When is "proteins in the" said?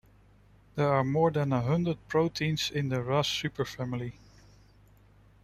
2.07-3.03